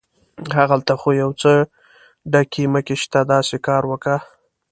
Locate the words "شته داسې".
3.03-3.55